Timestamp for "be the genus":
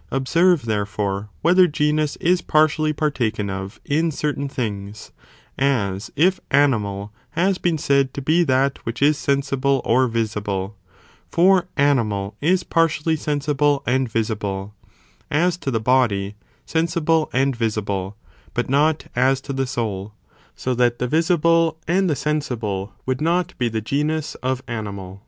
23.58-24.36